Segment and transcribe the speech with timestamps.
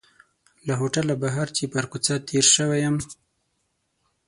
[0.67, 2.97] له هوټله بهر چې پر کوڅه تېر شوی یم.